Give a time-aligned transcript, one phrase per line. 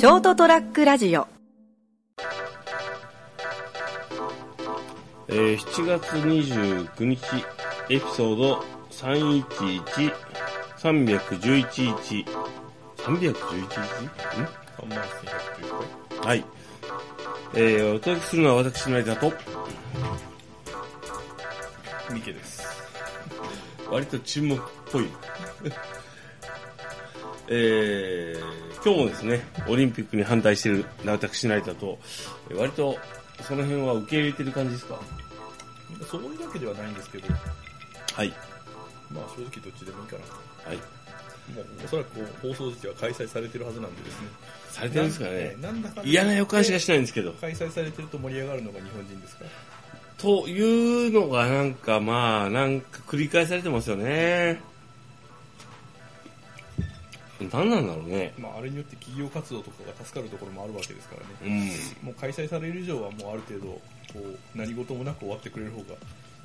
[0.00, 1.28] ショートトラックラジオ
[5.28, 7.20] えー7月29日、
[7.90, 10.10] エピソード311、
[10.78, 12.24] 311日、
[12.96, 15.68] 311日ん3万1100という
[16.22, 16.44] か、はい。
[17.52, 19.34] えー、お届けするのは私、成田と、
[22.10, 22.62] ミケです。
[23.90, 25.04] 割と沈黙っぽい。
[27.52, 31.98] えー、今日もですね、オリンピックに反対している私、成田と、
[32.50, 32.96] えー割と
[33.42, 34.98] その辺は受け入れてる感じですか？
[36.10, 37.26] そういうわけではないんですけど、
[38.14, 38.28] はい。
[39.10, 40.68] まあ正直どっちでもいいかなと。
[40.68, 40.76] はい。
[40.76, 44.28] もうおそらく放送時期は開催されてるはずなんでですね。
[44.68, 47.32] されてるんですかねなんだか嫌な予感しかしないんですけど。
[47.32, 49.44] 開催されてると盛り上がるのが日本人ですか？
[49.44, 49.50] ら。
[50.18, 54.60] というのがなんかまあなんか繰り返されてますよね
[57.52, 58.34] 何なんだろうね。
[58.38, 61.72] まああれによって企業活動とかが助かるところもあるわけですからね。
[62.02, 62.06] うん。
[62.06, 63.80] もう開催される以上はもうある程度、こ
[64.16, 65.94] う、何事もなく終わってくれる方が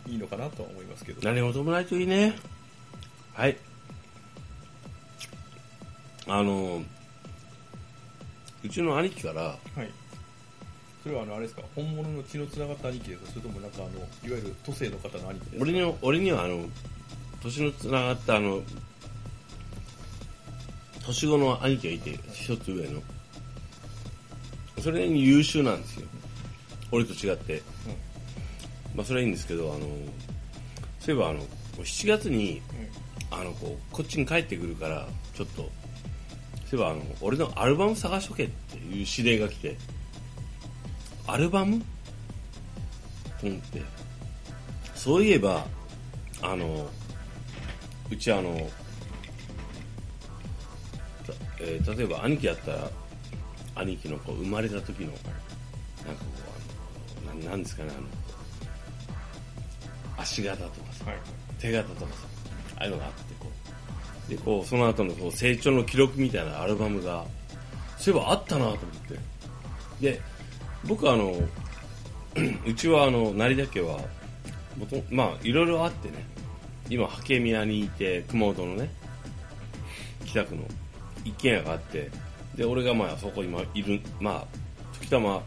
[0.08, 1.22] いいのかなとは思いますけど。
[1.22, 2.36] 何事もないといいね。
[3.34, 3.58] はい。
[6.28, 6.82] あの
[8.64, 9.92] うちの兄貴からはい。
[11.04, 13.30] それはあの、あれですか、本物の血のつながった兄貴ですか？
[13.30, 15.62] それともなんかあの、いわゆる都政の方の兄貴ですか？
[15.62, 16.66] 俺に俺にはあの
[17.44, 18.64] 年のつながったあの
[21.06, 23.02] 年子の兄貴がいて一つ上の。
[24.82, 26.08] それに優秀なんですよ。
[26.92, 27.62] 俺と違って、
[28.96, 29.88] まあそれはいいんですけどあの
[31.00, 31.40] そういえばあの
[31.78, 32.62] 7月に
[33.32, 35.70] あのこうこっちに帰ってくるからちょっと
[36.66, 39.78] そういえばあの俺のアルバム探しとけっていう指令が来て
[41.28, 41.80] アルバム？
[43.42, 43.82] と思って。
[44.94, 45.66] そういえば
[46.42, 46.90] あの
[48.12, 48.66] うちあの、た
[51.66, 52.90] えー例えば兄貴やったら
[53.76, 56.26] 兄貴のこう生まれた時のなんかこ
[57.26, 58.08] うあのななんですかねあの
[60.22, 61.20] 足型とかさはい。
[61.60, 62.28] 手形とかさ
[62.78, 63.48] ああいうのがあってこ
[64.28, 64.30] う。
[64.30, 67.26] でこうその後のこう成長の記録みたいなアルバムが
[67.98, 69.20] そういえばあったなと思って。
[70.02, 70.22] で
[70.86, 71.34] 僕はあの
[72.68, 74.00] うちはあの成田家は
[74.78, 76.36] もとまあいろいろあってね。
[76.90, 78.90] 今ハ宮にいて熊本のね
[80.24, 80.64] 北区の
[81.26, 82.10] 一軒家があって
[82.56, 84.46] で俺がまあそこ今いるまあ
[84.94, 85.42] 時たま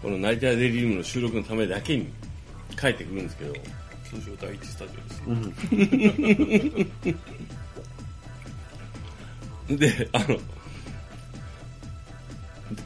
[0.00, 2.10] この成田デリリウムの収録のためだけに
[2.78, 3.52] 帰ってくるんですけど
[4.10, 7.20] 通称第一スタジオです。
[9.78, 10.36] で、あの、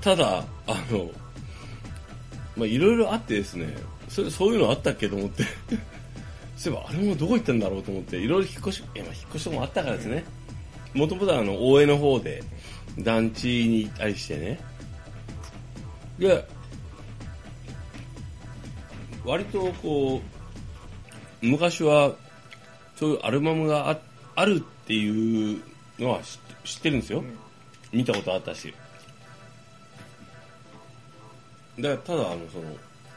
[0.02, 1.10] ただ、あの、
[2.56, 3.74] まあ、いろいろあってですね、
[4.08, 5.44] そそういうのあったっけと思って、
[6.56, 10.24] そういえば、あれもどこ行ったんだろうと思って、いろいろ引っ越し、いや、まあ、引っ越しとかもあったからですね。
[10.94, 12.42] もともとはあの、大江の方で、
[12.98, 14.60] 団地にいたりしてね。
[16.18, 16.46] で、
[19.24, 20.22] 割とこ
[21.42, 22.14] う、昔は、
[22.96, 23.98] そういうアルバムがあ
[24.36, 25.60] あるっていう
[25.98, 27.24] のは知知ってるんですよ、
[27.92, 28.72] 見たことあったし。
[31.78, 32.64] だからただあのその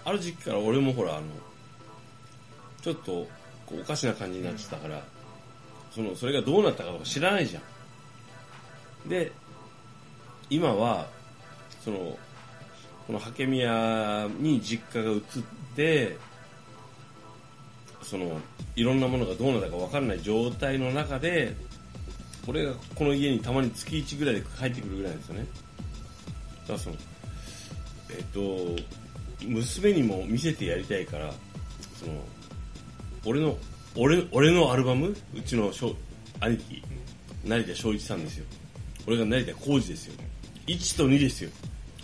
[0.03, 1.27] ある時期から俺もほらあの
[2.81, 3.27] ちょっと
[3.71, 5.03] おかしな感じになってたから、
[5.97, 9.09] そのそれがどうなったかとか知らないじゃん。
[9.09, 9.31] で
[10.47, 11.07] 今は
[11.83, 11.97] その
[13.07, 15.21] このハケミヤに実家が移っ
[15.75, 16.17] て
[18.03, 18.39] その
[18.75, 21.55] いろんなものがどうなったか分かんない状態の中で
[22.45, 25.47] 俺がこの家にたまに月1ぐらいで帰ってくるぐらいなんですよね。
[26.61, 26.95] だからその
[28.11, 31.33] えっ、と娘にも見せてやりたいから
[31.99, 32.23] その
[33.25, 33.57] 俺の
[33.97, 35.15] 俺俺のアルバム？
[35.35, 35.71] うちの
[36.39, 36.83] 兄貴。
[37.43, 38.45] 成田正一さんですよ。
[39.07, 40.13] 俺が成田浩二ですよ。
[40.67, 41.49] 1と2ですよ。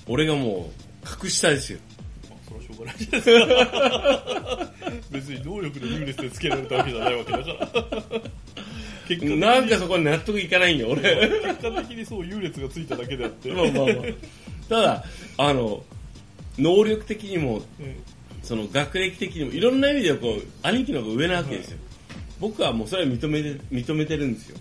[0.08, 0.72] 俺がも
[1.03, 1.80] う格下ですよ。
[2.30, 4.72] まあ、それはしょうがないじゃないですか。
[5.12, 8.22] 別に能力の優劣でつけられたわけじゃないわけだから。
[9.08, 11.02] 結果なんかそこに納得いかないんよ俺。
[11.46, 13.52] 結果的にそう優劣がついただけであって。
[13.52, 13.96] まあまあまあ。
[14.70, 15.03] ただ
[15.38, 15.84] あの
[16.58, 17.96] 能力的にもうん
[18.44, 21.78] その学歴的にもいろんな意味でこう兄貴の方が上なわけですよ、
[22.43, 24.57] 僕はもうそれは認めて認めてるんですよ。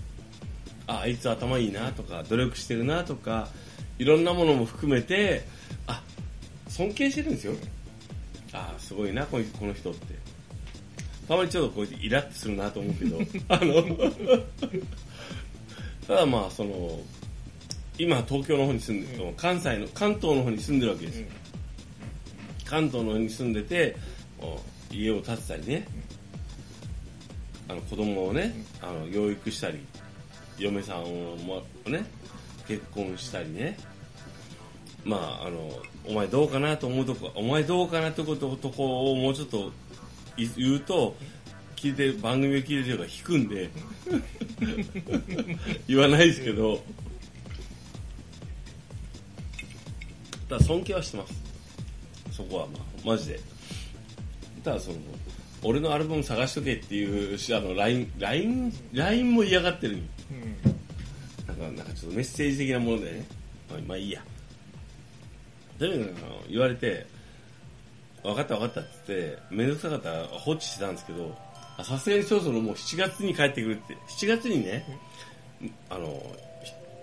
[0.87, 3.49] ああいつ頭いいなとか努力してるなとか
[3.99, 5.45] いろんなものも含めて
[5.89, 6.01] あ
[6.69, 7.55] 尊敬してるんですよ。
[8.53, 10.15] ああすごいなこのこの人って。
[11.27, 13.19] たまにちょっとこうやってイラッとするなと思うけど。
[13.49, 13.83] あの
[16.07, 17.01] ただまあその
[17.99, 21.19] 今東京の方に住んでる、関西の関東の方に住んでるわけです。
[21.19, 21.27] よ、
[22.65, 23.97] 関東の方に住んでて
[24.39, 24.61] お
[24.93, 25.89] 家を建てたりね、
[27.69, 29.79] あの子供をね、あの養育したり
[30.59, 32.05] 嫁さんをもね
[32.67, 33.79] 結婚したりね。
[35.05, 35.71] まああの
[36.05, 39.73] お前どうかなと思うとこお前どうかなってこととこをもうちょっと
[40.37, 41.17] 言うと
[41.77, 43.71] 聞いて番組を聞いてる人が引くんで
[45.89, 46.83] 言わないですけど。
[50.49, 51.35] だ尊敬はしてます。
[52.31, 53.41] そこはまあマジで。
[54.63, 54.99] ただその
[55.65, 60.73] 俺のアルバム探しとけっていうあの LINE, LINE, LINE も嫌がってるにうん
[61.47, 63.27] なんかなんかちょっとメッセージ的なものでね。
[63.71, 64.23] まあまあいいや。
[65.79, 66.15] とにかく
[66.49, 67.07] 言われて
[68.23, 71.37] 分かった分かったっつって面倒くさかったら放置してたんですけど
[71.83, 73.97] さすがにそろそろもう7月に帰ってくるって。
[74.21, 75.01] 7月にね
[75.91, 76.23] あの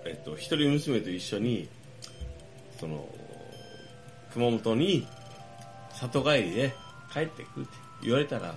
[0.06, 1.68] えっと一人娘と一緒に
[2.80, 3.08] その
[4.34, 5.08] 熊本に
[5.94, 6.74] 里帰りで
[7.12, 7.89] 帰ってくるって。
[8.02, 8.56] 言われたら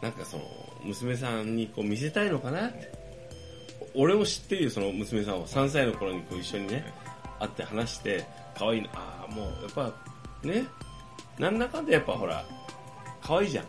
[0.00, 0.44] なんかその
[0.84, 2.98] 娘さんにこう見せたいのかなって。
[3.94, 6.92] 俺も知ってるよその娘さんは3歳の頃にこう一緒にね
[7.40, 8.24] 会って話して
[8.56, 8.88] 可愛いの。
[8.92, 9.92] ああもうやっぱ
[10.46, 10.64] ね
[11.38, 12.44] なんだかんだやっぱほら
[13.22, 13.64] 可愛いじゃん。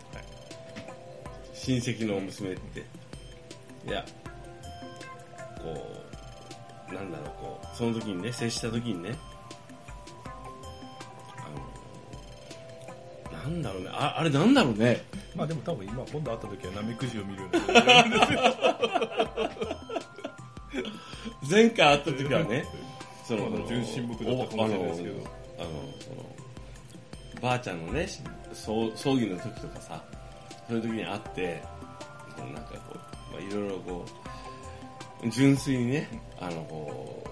[1.54, 2.80] 親戚の娘って。
[3.86, 4.04] いや
[5.58, 5.74] こ
[6.90, 9.16] うなんだろうこうその時にね接した時にね
[13.50, 13.88] なんだろうね。
[13.92, 15.04] ああれなんだろうね。
[15.34, 18.40] まあでも多分今今度会った時はナメクジを見るようになるんですよ。
[21.50, 22.64] 前回会った時はね
[23.26, 25.14] その純真僕だったかもしれないですけど。
[25.16, 25.70] おあの
[26.00, 26.30] その
[27.42, 28.06] ばあちゃんのね
[28.52, 30.02] 葬葬儀の時とかさ
[30.68, 31.62] そういう時に会って
[32.38, 32.96] なんかこ
[33.30, 34.06] う、まあ、いろいろこ
[35.24, 37.24] う純粋にねあのこ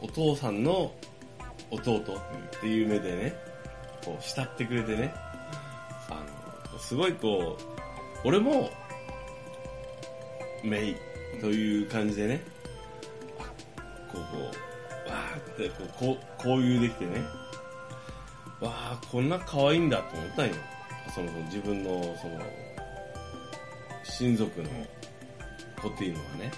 [0.00, 0.92] うお父さんの
[1.70, 3.51] 弟っていう目でね
[4.04, 5.14] こう慕ってくれてね。
[6.10, 6.22] あ
[6.72, 7.56] のすごいこ
[8.24, 8.70] う俺も
[10.62, 10.96] メイ
[11.40, 12.42] という感じでね。
[13.38, 13.44] あ
[14.12, 14.26] こうこ
[15.06, 17.20] うわーってこうこう交友できてね。
[18.60, 20.54] わあこんな可愛いんだと思ったんよ。
[21.14, 22.40] その自分のその
[24.04, 24.68] 親族の
[25.80, 26.52] 子っていうのはね。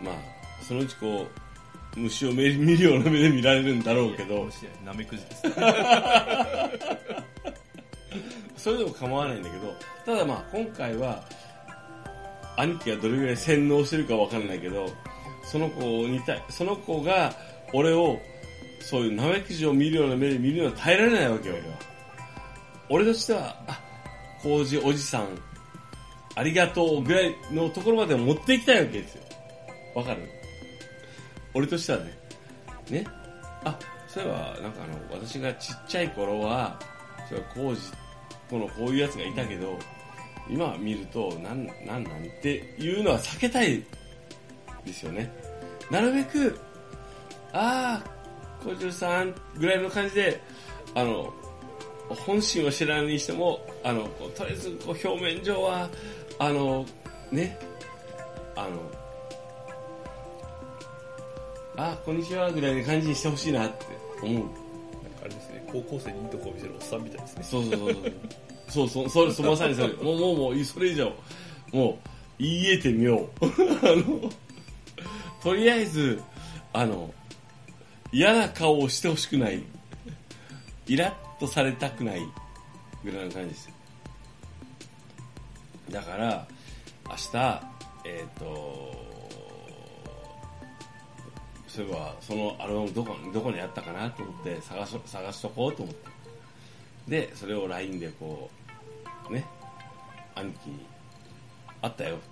[0.00, 0.14] まあ
[0.62, 1.39] そのうちこう
[1.96, 4.44] 虫を見るような目で見られるんだろうけど。
[4.44, 5.42] もしやナメクジです
[8.56, 11.24] それでも構わないんだけどただまあ今回は
[12.56, 14.86] 兄貴がどれぐらい洗脳してるかわかんないけど
[15.44, 17.32] その子に対その子が
[17.72, 18.18] 俺を
[18.82, 21.78] そういう生くじを見るような目で見るのは耐えられないわけよ俺は。
[22.90, 23.80] 俺としてはあ
[24.42, 25.26] 浩二おじさん
[26.34, 29.22] ありがとうぐらいのところまで持っていきたいわけですよ。
[29.94, 30.28] わかる？
[31.54, 32.18] 俺としてはね。
[32.90, 33.06] ね？
[33.64, 36.78] あそういえばなんかあの私がちっちゃい頃は
[37.28, 37.78] それは浩二
[38.48, 39.78] このこういうやつがいたけど
[40.48, 43.84] 今見るとなんなんなんっていうのは避けたい
[44.84, 45.30] ですよね。
[45.90, 46.58] なるべく
[47.52, 50.40] ああ小十さんぐらいの感じで
[50.94, 51.32] あの
[52.08, 54.04] 本心を知らないにしてもあの
[54.36, 55.88] とりあえずこう表面上は
[56.38, 56.84] あの
[57.30, 57.56] ね？
[58.56, 58.70] あの
[61.82, 63.86] あこんにちはぐらいの感じにしてほしいなって。
[64.22, 64.34] 思う。
[64.34, 64.50] なんか
[65.22, 67.42] あれですね高校生にいいとこを見せるおっさんみたいですね。
[67.42, 67.94] そうそうそう。
[68.68, 69.88] そうそうそうそれそまさにそれ。
[69.94, 71.10] もうもうもうそれ以上。
[71.72, 73.46] もう言い得てみようあ
[73.96, 74.30] の
[75.42, 76.20] とりあえず
[76.74, 77.14] あの
[78.12, 79.62] 嫌な顔をしてほしくない。
[80.86, 82.20] イラッとされたくない。
[83.02, 83.74] ぐらいの感じですよ。
[85.92, 86.46] だから
[87.08, 87.62] 明日
[88.04, 89.09] えっ、と
[91.72, 96.10] そういえばそのアルバムどこどこにあったかなと思って探し探しとこうと思って。
[97.08, 98.50] でそれを LINE でこ
[99.28, 99.44] うね
[100.34, 100.86] 兄貴に
[101.82, 102.24] 「あったよ」って、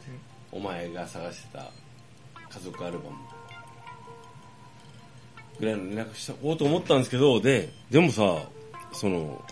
[0.53, 1.71] お前が探してた
[2.51, 3.17] 家族アルバム。
[5.59, 8.43] ぐらいの連絡しとこうと思ったんですけどででもさ
[8.93, 9.45] その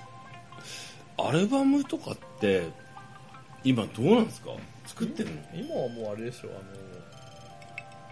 [1.19, 2.69] アルバムとかって
[3.65, 4.51] 今どうなんですか？
[4.87, 5.43] 作ってるの？
[5.55, 6.61] 今はもうあれでしょあの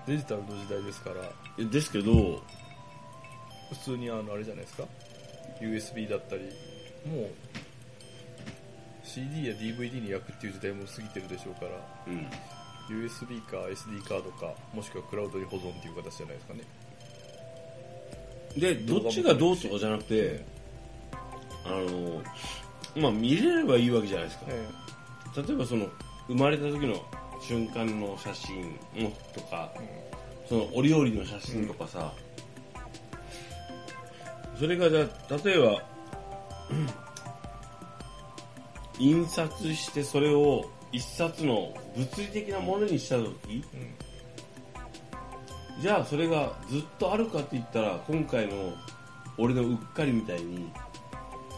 [0.06, 1.64] デジタルの時代ですから。
[1.64, 2.42] ですけど
[3.70, 4.84] 普通にあのあれじゃないですか
[5.60, 6.42] ？USB だったり。
[7.06, 7.30] もう
[9.02, 11.70] CD や DVD に焼くっていう時代も過ぎてるでしょうから。
[12.06, 12.26] うん。
[12.88, 16.60] USB か SD カードかもしくはクラウドに保存っていう形じゃないですかね。
[18.56, 20.44] でどっちがどうとかじゃなくて
[21.64, 22.22] あの
[22.96, 24.46] まあ見れればいいわけじゃないですか。
[24.48, 24.68] え。
[25.42, 25.88] 例えばその
[26.28, 26.94] 生まれた時の
[27.46, 28.62] 瞬間の写真
[28.94, 29.72] もとか
[30.48, 32.12] その折々の写真とかさ、
[34.58, 35.82] それがじゃあ例えば
[36.70, 37.04] うん。
[38.98, 43.64] 印刷してそれを一冊の物理的なものにした時
[45.80, 48.72] じゃあそれがずっとあるかって言ったら今回の
[49.36, 50.72] 俺のうっかりみたいに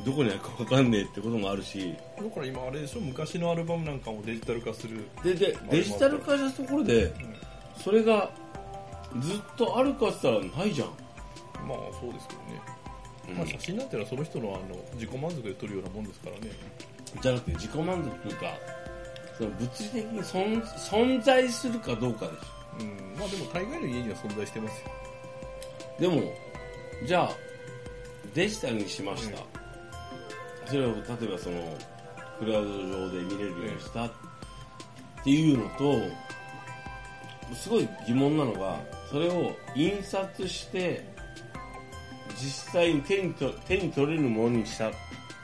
[0.04, 1.94] どこにあるか分かんねえってこともあるし。
[2.16, 7.12] だから今あれでしょ昔のアルバムなんかもデジタル化する、ででデジタル化したところで
[7.82, 8.30] それが
[9.20, 10.88] ずっとあるかって言ったらないじゃん、
[11.66, 12.60] まあそうですけどね、
[13.30, 13.36] うん。
[13.36, 16.52] まあ、写真なんてのはその人のあの自己満足で撮るようなもんですからね。
[17.20, 18.46] じゃなくて自己満足というか
[19.38, 22.36] その物理的に存存在するかどうかでし
[22.80, 23.18] うん。
[23.18, 24.90] まあでも大概の家には存在してますよ。
[25.98, 26.22] ょでも
[27.06, 27.30] じゃあ
[28.34, 29.38] デジタルにしました、
[30.66, 31.76] それを例えばその
[32.38, 34.10] クラウド上で見れるようにしたっ
[35.24, 35.94] ていうのと
[37.54, 38.80] すごい疑問なのが
[39.10, 41.04] それを印刷して
[42.36, 44.92] 実際に手にと手に取れるものにしたっ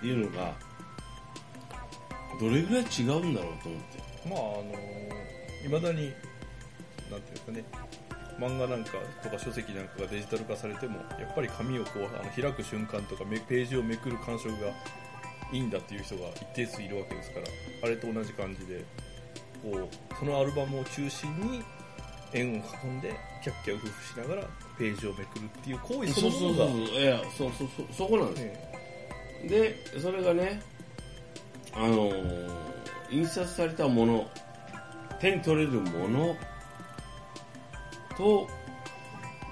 [0.01, 0.53] ていうのが
[2.41, 4.29] どれぐらい違うんだろうと思って。
[4.29, 4.73] まああの
[5.65, 6.13] いまだに
[7.11, 7.65] なんていうかね
[8.39, 14.73] 漫画なんかとか書籍なんかがデジタル化されてもやっぱり紙をこうあの開く瞬間とかめページをめくる感触が
[15.53, 17.47] いいんだっていう人が一定数いるわけですから
[17.85, 18.85] あれと同じ感じで
[19.63, 21.63] こうそのアルバムを中心に
[22.33, 24.43] 円を囲んでキャッキャウフフしながら
[24.79, 27.87] ページをめくるっていう行為そそうそうそうのものがいやそうそうそう。
[27.93, 28.41] そこなんです。
[28.43, 28.69] よね
[29.49, 30.63] でそれがね
[31.75, 32.51] あのー
[33.11, 34.27] 印刷されたもの
[35.21, 36.35] 手に取れるもの
[38.17, 38.49] と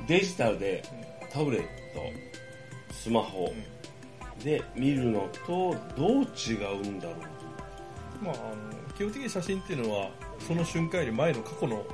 [0.07, 0.83] デジタルで
[1.31, 3.53] タブレットスマホ
[4.45, 8.25] で見るのとどう違うんだろう？
[8.25, 10.11] まあ、あの基本的に写真っていうのは
[10.47, 11.85] その瞬間より前の過去の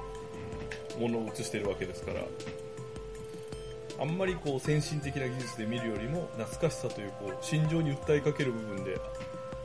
[0.99, 2.21] ものを写してるわけですから
[4.01, 9.01] あんまりこう先進的な技術で見るよりも懐かしさというこう心情に訴えかける部分で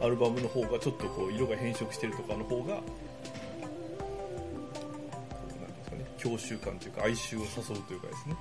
[0.01, 2.83] アルバムの方がちょっとこう色が変色してるとかの方がこ
[5.51, 8.35] うんですかね郷愁感というか哀愁を誘うというかですね。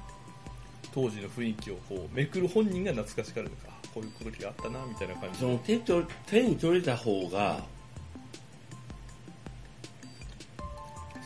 [0.92, 3.79] 当時の雰囲気をこうめくる本人が懐かしがるのか。
[3.94, 5.38] こういう時があったなみたいな感じ。
[5.40, 7.60] その手と手に取れた方が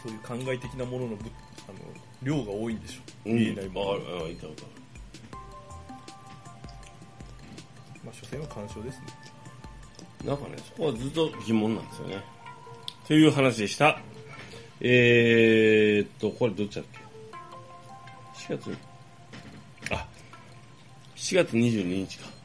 [0.02, 1.24] そういう考え的なもののぶ
[1.68, 1.78] あの
[2.22, 3.38] 量が多いんでしょう、うん。
[3.38, 3.90] 見えないもの。
[3.90, 3.94] あ
[4.24, 4.64] あいたこと
[8.04, 9.06] まあ所詮は干渉ですね。
[10.24, 12.24] なんかねそこはずっと疑問なんですよね。
[13.06, 14.00] という話でした。
[14.80, 16.84] えー、っとこれどっちだっ
[18.46, 18.76] け？4月
[19.90, 20.06] あ
[21.16, 22.26] 4月22日か。
[22.26, 22.43] まあ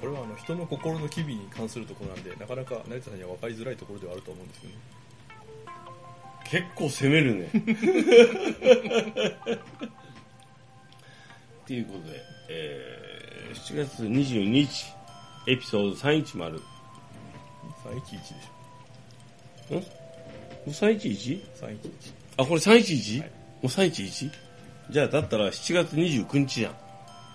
[0.00, 4.76] これはあの人の心の機微に関するところなんでなかなか成田さんには分かりづらいところではあると思うんですよね。
[6.44, 7.50] 結構攻めるね。
[11.64, 14.86] っていうことで、えー、7月22日
[15.46, 16.62] エピソード310
[17.84, 18.34] 311でし
[19.74, 19.76] ん？311?
[19.76, 19.82] ょ
[21.66, 21.78] 311
[22.38, 23.20] あこれ 311?
[23.20, 23.30] はい。
[23.30, 24.30] もう 311?
[24.90, 26.72] じゃあだったら7月29日じゃん。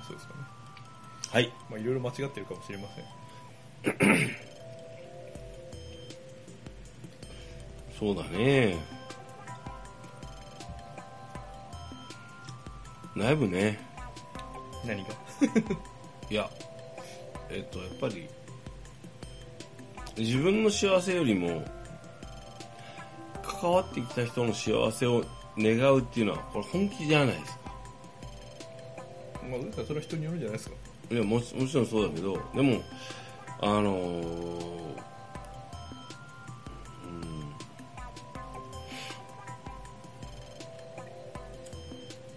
[0.08, 0.53] そうですかね
[1.34, 1.52] はい。
[1.68, 2.88] まあいろいろ間違ってるかもしれま
[3.84, 4.24] せん。
[8.00, 8.78] そうだね。
[13.16, 13.80] 内部ね。
[14.86, 15.10] 何が？
[16.30, 16.48] いや
[17.50, 18.30] えっとやっぱり
[20.16, 21.66] 自分の幸せよりも
[23.42, 25.26] 関わってきた人の幸せを
[25.58, 27.74] 願うっていうのはこれ本気じゃないですか。
[29.50, 30.76] まあそれは人によるんじゃないですか
[31.12, 32.82] いやもちもちろんそうだけどでも
[33.62, 34.24] あのー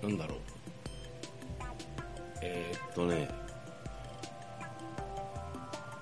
[0.02, 0.08] うん。
[0.10, 0.38] なんだろう。
[2.42, 3.28] えーっとね。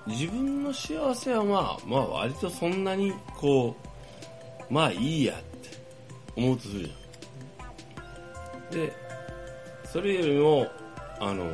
[0.07, 3.75] 自分の幸せはまあまあ割とそんなにこ
[4.69, 5.69] うまあいいやって
[6.35, 8.85] 思うとするじゃん。
[8.85, 8.93] で
[9.91, 10.67] それよりも
[11.19, 11.45] あの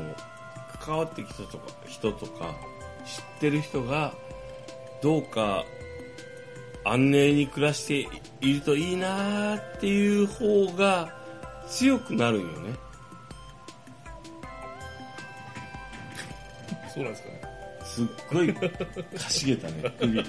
[0.84, 2.56] 関わってきたとか人とか
[3.06, 4.14] 知ってる人が
[5.02, 5.64] どうか
[6.84, 8.08] 安寧に暮らして
[8.42, 11.16] いるといいなーっていう方が
[11.68, 12.74] 強くなるんよね。
[16.94, 17.42] そうなんですかね。
[17.84, 18.62] すっごいか
[19.30, 20.20] しげたね首。
[20.20, 20.26] う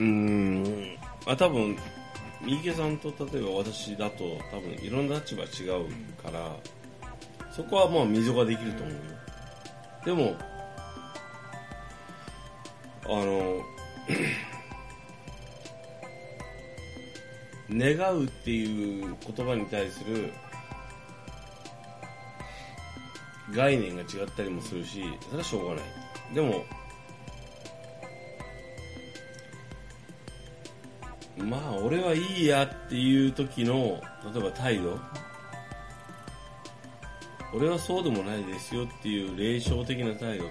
[0.00, 0.98] ーん。
[1.26, 1.76] あ多分
[2.48, 5.46] 三池さんと例えば私だと多分いろんな立場違
[5.82, 5.86] う
[6.22, 6.56] から
[7.50, 9.00] そこはまあ溝ができると思うよ。
[10.06, 10.34] でも
[13.04, 13.60] あの
[17.98, 20.32] 願うっていう言葉に対する
[23.54, 25.84] 概念が違ったりもするしそれはしょうがない。
[26.34, 26.64] でも
[31.48, 34.00] まあ俺はいいやっていう時の
[34.34, 34.98] 例えば態度。
[37.54, 40.50] 俺はそうでもないですよっていう霊障的な態度と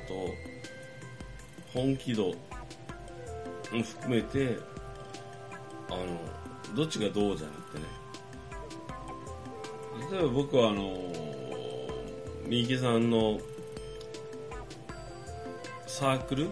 [1.71, 2.29] 本気度
[3.71, 4.57] も含めて
[5.89, 7.85] あのどっちがどうじゃなくてね。
[10.11, 10.97] 例えば僕はあの
[12.47, 13.39] 三池さんの
[15.85, 16.49] サークル？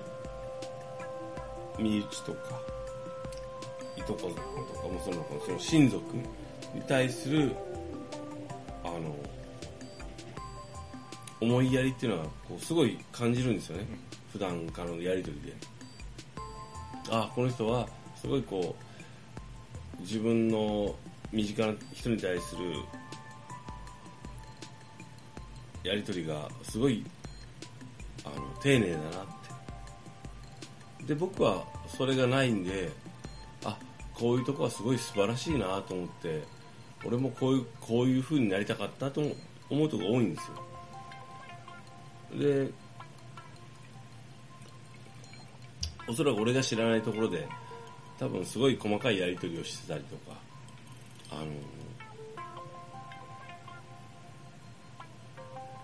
[1.79, 2.61] 身内とか。
[4.05, 4.35] とこと
[4.81, 6.15] かもそのその親族
[6.73, 7.55] に対する
[8.83, 9.15] あの
[11.41, 13.85] 思いやりっていうのはこうすごい感じるんですよね、
[14.31, 15.55] 普段からのやり取りで。
[17.09, 18.75] あこの人はすごいこ
[19.99, 20.95] う自分の
[21.31, 22.73] 身近な人に対する
[25.83, 27.05] やり取りがすごい
[28.23, 29.09] あの丁寧だなっ
[30.99, 31.05] て。
[31.05, 32.91] で僕はそれがないんで
[34.15, 36.43] こういうとこはすごい素晴らしいなと思って
[37.03, 39.21] 俺もこういうこういう風になりたかったと
[39.69, 40.65] 思うとこ多いんですよ。
[42.39, 42.69] で
[46.07, 47.47] おそらく俺が知らないところで
[48.19, 50.37] 多分すごい細かいやり取りをしてたりとか
[51.31, 51.45] あの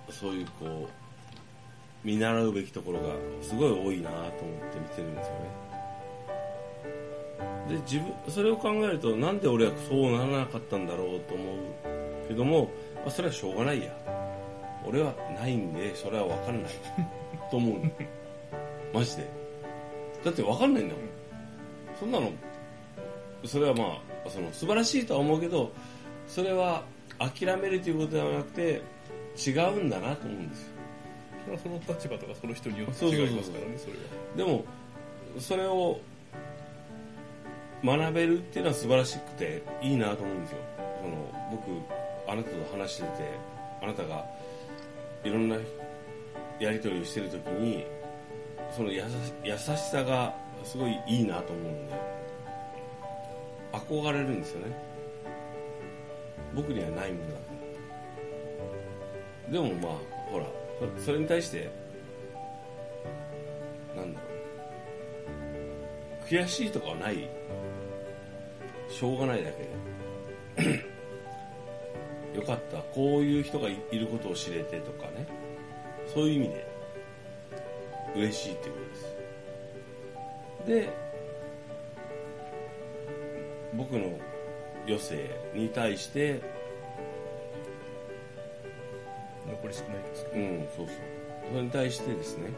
[0.09, 4.31] そういうこう見習うべきところがすごい多いなと思っ
[4.71, 5.70] て見てるんですよね。
[7.71, 12.65] で自分それを考えるとなんで俺はそうならなかったんだろうと思うけども、
[12.97, 13.91] まあ、それはしょうがないや。
[14.85, 16.71] 俺はないんでそれは分かんない。
[17.49, 17.91] と思う。
[18.93, 19.27] マジで。
[20.23, 21.03] だって分かんないんだもん。
[21.99, 22.31] そんなの
[23.45, 25.71] それはまあその素晴らしいとは思うけど
[26.27, 26.83] それは
[27.19, 28.81] 諦めるということではなくて
[29.37, 30.71] 違うんだなと思うんですよ。
[31.63, 33.99] その立場とかその人によって違いますからねそれは。
[34.35, 34.65] でも
[35.39, 35.99] それを
[37.83, 40.57] 学べるっていうのは素晴らしくていいなと思うんですよ。
[41.01, 41.15] その
[41.51, 43.09] 僕あなたと話してて
[43.81, 44.25] あなたが
[45.23, 45.57] いろんな
[46.59, 47.85] やり取りをしてる時に
[48.75, 49.01] その優
[49.57, 51.93] しさがすごいいいなと思うんで
[53.73, 54.75] 憧れるんですよね。
[56.53, 57.37] 僕にはないものだ
[59.51, 59.97] でもまあ
[60.29, 60.45] ほら
[60.97, 61.69] そそれに対して
[63.95, 64.31] なんだろう。
[66.27, 67.27] 悔しいとかはない。
[68.91, 70.63] しょうがないだけ。
[70.63, 70.85] で
[72.37, 72.77] よかった。
[72.93, 75.25] こういう人がいいることを知れてとかね。
[76.13, 76.67] そういう意味で
[78.15, 79.21] 嬉しいっていうことです。
[80.67, 80.89] で
[83.73, 84.19] 僕の
[84.85, 86.41] 余生に対して
[89.47, 90.95] 残り少ないですけどうんそうそう。
[91.49, 92.49] それに対してですね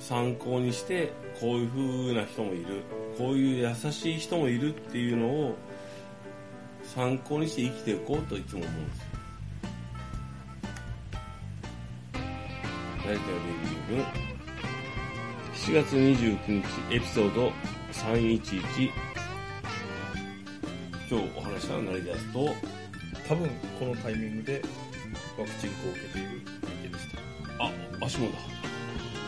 [0.00, 2.82] 参考にしてこういう風な人もいる
[3.18, 5.56] こういう優しい人もいるっていうのを
[6.94, 9.04] 参考にして生きていこうといつも思うんですよ。
[12.98, 13.18] 成田レ
[13.88, 14.28] ビュー
[15.54, 17.52] 7月29日エピソード
[17.92, 18.90] 311
[21.10, 22.48] 今日お話が成り出すと
[23.26, 23.48] 多分
[23.80, 24.62] このタイミングで
[25.38, 27.64] ワクチンを受けている人間でした。
[27.64, 27.72] あ
[28.06, 28.38] 足もだ。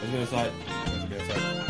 [0.02, 0.38] 始めなさい。
[0.40, 0.50] おや
[1.00, 1.69] すみなさい